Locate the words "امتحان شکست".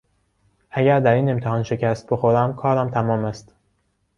1.29-2.09